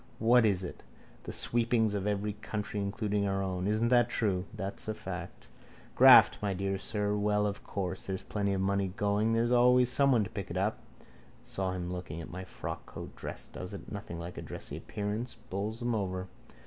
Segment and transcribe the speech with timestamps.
[0.17, 0.81] What is it?
[1.25, 3.67] The sweepings of every country including our own.
[3.67, 4.45] Isn't that true?
[4.51, 5.47] That's a fact.
[5.93, 7.15] Graft, my dear sir.
[7.15, 10.79] Well, of course, where there's money going there's always someone to pick it up.
[11.43, 13.15] Saw him looking at my frockcoat.
[13.15, 13.91] Dress does it.
[13.91, 15.37] Nothing like a dressy appearance.
[15.51, 16.25] Bowls them over.